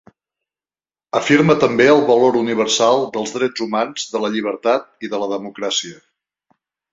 [1.17, 6.01] Afirma també el valor universal dels drets humans, de la llibertat i de la democràcia.